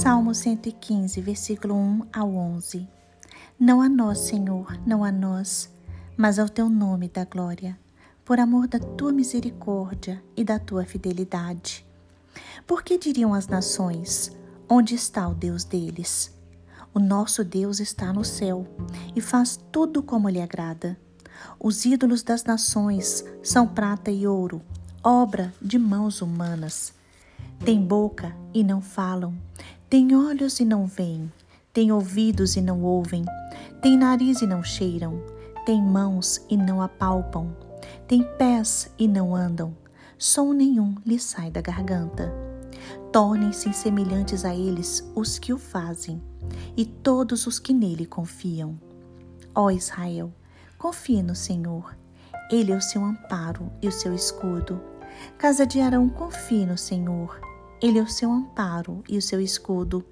Salmo 0.00 0.32
115, 0.32 1.20
versículo 1.20 1.74
1 1.74 2.06
ao 2.12 2.32
11. 2.32 2.88
Não 3.58 3.82
a 3.82 3.88
nós, 3.88 4.20
Senhor, 4.20 4.78
não 4.86 5.02
a 5.02 5.10
nós, 5.10 5.68
mas 6.16 6.38
ao 6.38 6.48
teu 6.48 6.68
nome 6.68 7.08
da 7.08 7.24
glória, 7.24 7.76
por 8.24 8.38
amor 8.38 8.68
da 8.68 8.78
tua 8.78 9.10
misericórdia 9.10 10.22
e 10.36 10.44
da 10.44 10.56
tua 10.56 10.84
fidelidade. 10.84 11.84
Por 12.64 12.84
que 12.84 12.96
diriam 12.96 13.34
as 13.34 13.48
nações: 13.48 14.30
Onde 14.68 14.94
está 14.94 15.26
o 15.26 15.34
Deus 15.34 15.64
deles? 15.64 16.32
O 16.94 17.00
nosso 17.00 17.42
Deus 17.42 17.80
está 17.80 18.12
no 18.12 18.24
céu 18.24 18.68
e 19.16 19.20
faz 19.20 19.58
tudo 19.72 20.00
como 20.00 20.28
lhe 20.28 20.40
agrada. 20.40 20.96
Os 21.58 21.84
ídolos 21.84 22.22
das 22.22 22.44
nações 22.44 23.24
são 23.42 23.66
prata 23.66 24.12
e 24.12 24.28
ouro, 24.28 24.62
obra 25.02 25.52
de 25.60 25.76
mãos 25.76 26.22
humanas. 26.22 26.96
Tem 27.64 27.80
boca 27.80 28.34
e 28.54 28.62
não 28.62 28.80
falam, 28.80 29.34
tem 29.90 30.14
olhos 30.14 30.60
e 30.60 30.64
não 30.64 30.86
veem, 30.86 31.30
tem 31.72 31.92
ouvidos 31.92 32.56
e 32.56 32.60
não 32.60 32.82
ouvem, 32.82 33.24
tem 33.82 33.98
nariz 33.98 34.40
e 34.40 34.46
não 34.46 34.62
cheiram, 34.62 35.20
tem 35.66 35.82
mãos 35.82 36.40
e 36.48 36.56
não 36.56 36.80
apalpam, 36.80 37.54
tem 38.06 38.22
pés 38.38 38.90
e 38.98 39.06
não 39.06 39.34
andam, 39.34 39.76
som 40.16 40.52
nenhum 40.52 40.94
lhe 41.04 41.18
sai 41.18 41.50
da 41.50 41.60
garganta. 41.60 42.32
Tornem-se 43.12 43.72
semelhantes 43.72 44.44
a 44.44 44.54
eles 44.54 45.06
os 45.14 45.38
que 45.38 45.52
o 45.52 45.58
fazem, 45.58 46.22
e 46.76 46.86
todos 46.86 47.46
os 47.46 47.58
que 47.58 47.74
nele 47.74 48.06
confiam. 48.06 48.78
Ó 49.54 49.70
Israel, 49.70 50.32
confie 50.78 51.22
no 51.22 51.34
Senhor. 51.34 51.96
Ele 52.50 52.72
é 52.72 52.76
o 52.76 52.80
seu 52.80 53.04
amparo 53.04 53.70
e 53.82 53.88
o 53.88 53.92
seu 53.92 54.14
escudo. 54.14 54.80
Casa 55.36 55.66
de 55.66 55.80
Arão, 55.80 56.08
confie 56.08 56.64
no 56.64 56.78
Senhor. 56.78 57.47
Ele 57.80 57.98
é 57.98 58.02
o 58.02 58.08
seu 58.08 58.32
amparo 58.32 59.04
e 59.08 59.16
o 59.16 59.22
seu 59.22 59.40
escudo. 59.40 60.04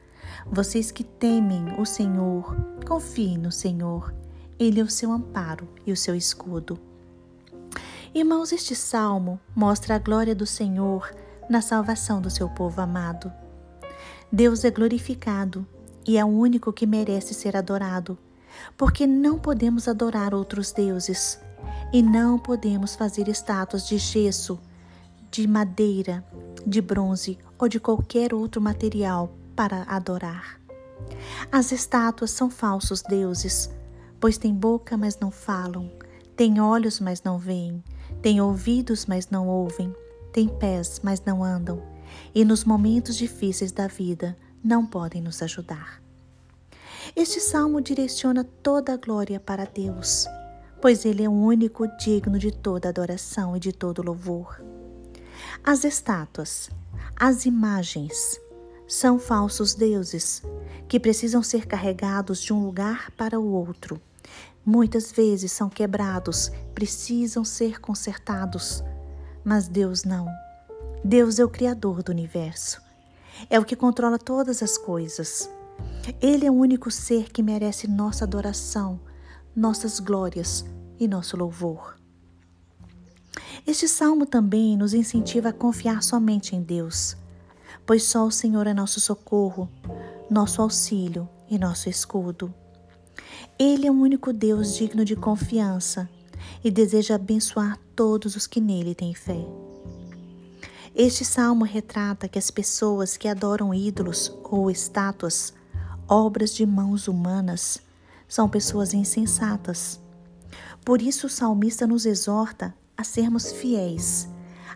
Vocês 0.46 0.92
que 0.92 1.02
temem 1.02 1.80
o 1.80 1.84
Senhor, 1.84 2.56
confiem 2.86 3.36
no 3.36 3.50
Senhor. 3.50 4.14
Ele 4.58 4.80
é 4.80 4.84
o 4.84 4.90
seu 4.90 5.10
amparo 5.10 5.68
e 5.84 5.90
o 5.90 5.96
seu 5.96 6.14
escudo. 6.14 6.78
Irmãos, 8.14 8.52
este 8.52 8.74
salmo 8.74 9.40
mostra 9.54 9.96
a 9.96 9.98
glória 9.98 10.34
do 10.34 10.46
Senhor 10.46 11.12
na 11.50 11.60
salvação 11.60 12.20
do 12.20 12.30
seu 12.30 12.48
povo 12.48 12.80
amado. 12.80 13.32
Deus 14.30 14.64
é 14.64 14.70
glorificado 14.70 15.66
e 16.06 16.16
é 16.16 16.24
o 16.24 16.28
único 16.28 16.72
que 16.72 16.86
merece 16.86 17.34
ser 17.34 17.56
adorado, 17.56 18.16
porque 18.76 19.06
não 19.06 19.38
podemos 19.38 19.88
adorar 19.88 20.34
outros 20.34 20.72
deuses 20.72 21.40
e 21.92 22.00
não 22.00 22.38
podemos 22.38 22.94
fazer 22.94 23.28
estátuas 23.28 23.86
de 23.86 23.98
gesso, 23.98 24.58
de 25.42 25.46
madeira, 25.46 26.24
de 26.66 26.80
bronze 26.80 27.38
ou 27.58 27.68
de 27.68 27.78
qualquer 27.78 28.32
outro 28.32 28.58
material 28.58 29.30
para 29.54 29.82
adorar. 29.82 30.58
As 31.52 31.72
estátuas 31.72 32.30
são 32.30 32.48
falsos 32.48 33.02
deuses, 33.02 33.70
pois 34.18 34.38
têm 34.38 34.54
boca, 34.54 34.96
mas 34.96 35.18
não 35.18 35.30
falam, 35.30 35.92
têm 36.34 36.58
olhos, 36.58 37.00
mas 37.00 37.22
não 37.22 37.38
veem, 37.38 37.84
têm 38.22 38.40
ouvidos, 38.40 39.04
mas 39.04 39.28
não 39.28 39.46
ouvem, 39.46 39.94
têm 40.32 40.48
pés, 40.48 41.02
mas 41.04 41.22
não 41.22 41.44
andam, 41.44 41.82
e 42.34 42.42
nos 42.42 42.64
momentos 42.64 43.14
difíceis 43.14 43.72
da 43.72 43.86
vida 43.86 44.34
não 44.64 44.86
podem 44.86 45.20
nos 45.20 45.42
ajudar. 45.42 46.02
Este 47.14 47.40
salmo 47.40 47.82
direciona 47.82 48.42
toda 48.42 48.94
a 48.94 48.96
glória 48.96 49.38
para 49.38 49.66
Deus, 49.66 50.26
pois 50.80 51.04
Ele 51.04 51.24
é 51.24 51.28
o 51.28 51.32
único 51.32 51.86
digno 51.98 52.38
de 52.38 52.50
toda 52.50 52.88
adoração 52.88 53.54
e 53.54 53.60
de 53.60 53.70
todo 53.70 54.02
louvor. 54.02 54.64
As 55.64 55.84
estátuas, 55.84 56.70
as 57.16 57.44
imagens, 57.44 58.40
são 58.86 59.18
falsos 59.18 59.74
deuses 59.74 60.42
que 60.88 61.00
precisam 61.00 61.42
ser 61.42 61.66
carregados 61.66 62.40
de 62.40 62.52
um 62.52 62.64
lugar 62.64 63.10
para 63.12 63.38
o 63.38 63.52
outro. 63.52 64.00
Muitas 64.64 65.12
vezes 65.12 65.52
são 65.52 65.68
quebrados, 65.68 66.50
precisam 66.74 67.44
ser 67.44 67.80
consertados. 67.80 68.82
Mas 69.44 69.68
Deus 69.68 70.04
não. 70.04 70.28
Deus 71.04 71.38
é 71.38 71.44
o 71.44 71.48
Criador 71.48 72.02
do 72.02 72.10
universo. 72.10 72.80
É 73.50 73.58
o 73.58 73.64
que 73.64 73.76
controla 73.76 74.18
todas 74.18 74.62
as 74.62 74.76
coisas. 74.76 75.48
Ele 76.20 76.46
é 76.46 76.50
o 76.50 76.54
único 76.54 76.90
ser 76.90 77.30
que 77.30 77.42
merece 77.42 77.88
nossa 77.88 78.24
adoração, 78.24 79.00
nossas 79.54 80.00
glórias 80.00 80.64
e 80.98 81.06
nosso 81.06 81.36
louvor. 81.36 81.96
Este 83.66 83.88
salmo 83.88 84.24
também 84.24 84.76
nos 84.76 84.94
incentiva 84.94 85.48
a 85.48 85.52
confiar 85.52 86.00
somente 86.00 86.54
em 86.54 86.62
Deus, 86.62 87.16
pois 87.84 88.04
só 88.04 88.24
o 88.24 88.30
Senhor 88.30 88.64
é 88.68 88.72
nosso 88.72 89.00
socorro, 89.00 89.68
nosso 90.30 90.62
auxílio 90.62 91.28
e 91.50 91.58
nosso 91.58 91.88
escudo. 91.88 92.54
Ele 93.58 93.88
é 93.88 93.90
o 93.90 93.94
único 93.94 94.32
Deus 94.32 94.76
digno 94.76 95.04
de 95.04 95.16
confiança 95.16 96.08
e 96.62 96.70
deseja 96.70 97.16
abençoar 97.16 97.76
todos 97.96 98.36
os 98.36 98.46
que 98.46 98.60
nele 98.60 98.94
têm 98.94 99.14
fé. 99.14 99.44
Este 100.94 101.24
salmo 101.24 101.64
retrata 101.64 102.28
que 102.28 102.38
as 102.38 102.52
pessoas 102.52 103.16
que 103.16 103.26
adoram 103.26 103.74
ídolos 103.74 104.32
ou 104.44 104.70
estátuas, 104.70 105.52
obras 106.08 106.54
de 106.54 106.64
mãos 106.64 107.08
humanas, 107.08 107.80
são 108.28 108.48
pessoas 108.48 108.94
insensatas. 108.94 110.00
Por 110.84 111.02
isso 111.02 111.26
o 111.26 111.30
salmista 111.30 111.84
nos 111.84 112.06
exorta 112.06 112.72
a 112.96 113.04
sermos 113.04 113.52
fiéis, 113.52 114.28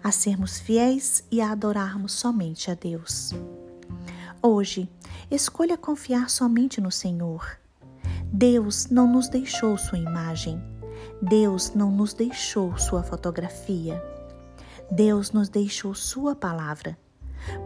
a 0.05 0.13
sermos 0.13 0.59
fiéis 0.61 1.25
e 1.31 1.41
a 1.41 1.53
adorarmos 1.53 2.13
somente 2.13 2.71
a 2.71 2.75
Deus. 2.75 3.33
Hoje, 4.43 4.89
escolha 5.31 5.77
confiar 5.77 6.29
somente 6.29 6.81
no 6.81 6.91
Senhor. 6.91 7.59
Deus 8.33 8.89
não 8.89 9.11
nos 9.11 9.29
deixou 9.29 9.77
sua 9.79 9.99
imagem. 9.99 10.63
Deus 11.23 11.73
não 11.75 11.91
nos 11.91 12.13
deixou 12.13 12.77
sua 12.77 13.03
fotografia. 13.03 14.03
Deus 14.91 15.33
nos 15.33 15.49
deixou 15.49 15.95
sua 15.95 16.35
palavra. 16.35 16.99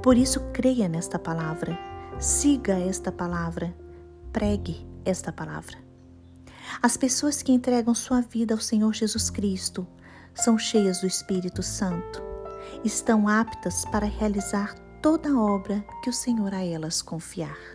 Por 0.02 0.16
isso, 0.16 0.40
creia 0.52 0.88
nesta 0.88 1.18
palavra, 1.18 1.76
siga 2.20 2.78
esta 2.78 3.10
palavra, 3.10 3.74
pregue 4.32 4.86
esta 5.04 5.32
palavra. 5.32 5.76
As 6.80 6.96
pessoas 6.96 7.42
que 7.42 7.52
entregam 7.52 7.94
sua 7.94 8.20
vida 8.20 8.54
ao 8.54 8.60
Senhor 8.60 8.92
Jesus 8.94 9.30
Cristo 9.30 9.86
são 10.34 10.58
cheias 10.58 11.00
do 11.00 11.06
Espírito 11.06 11.62
Santo, 11.62 12.22
estão 12.84 13.28
aptas 13.28 13.84
para 13.86 14.06
realizar 14.06 14.74
toda 15.00 15.30
a 15.30 15.38
obra 15.38 15.84
que 16.02 16.10
o 16.10 16.12
Senhor 16.12 16.52
a 16.52 16.64
elas 16.64 17.00
confiar. 17.00 17.73